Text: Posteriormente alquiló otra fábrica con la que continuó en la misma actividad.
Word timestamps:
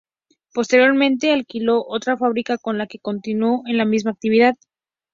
Posteriormente 0.55 1.31
alquiló 1.31 1.85
otra 1.85 2.17
fábrica 2.17 2.57
con 2.57 2.79
la 2.79 2.87
que 2.87 2.97
continuó 2.97 3.61
en 3.67 3.77
la 3.77 3.85
misma 3.85 4.09
actividad. 4.09 4.55